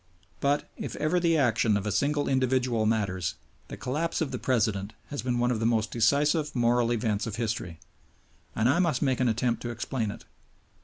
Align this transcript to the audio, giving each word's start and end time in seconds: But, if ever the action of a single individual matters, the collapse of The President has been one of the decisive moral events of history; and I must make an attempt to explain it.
But, 0.39 0.67
if 0.77 0.95
ever 0.95 1.19
the 1.19 1.37
action 1.37 1.77
of 1.77 1.85
a 1.85 1.91
single 1.91 2.27
individual 2.27 2.87
matters, 2.87 3.35
the 3.67 3.77
collapse 3.77 4.19
of 4.19 4.31
The 4.31 4.39
President 4.39 4.93
has 5.09 5.21
been 5.21 5.37
one 5.37 5.51
of 5.51 5.59
the 5.59 5.87
decisive 5.91 6.55
moral 6.55 6.91
events 6.91 7.27
of 7.27 7.35
history; 7.35 7.79
and 8.55 8.67
I 8.67 8.79
must 8.79 9.03
make 9.03 9.19
an 9.19 9.27
attempt 9.29 9.61
to 9.61 9.69
explain 9.69 10.09
it. 10.09 10.25